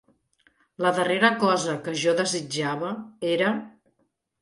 [0.85, 2.93] La darrera cosa que jo desitjava
[3.39, 3.57] era...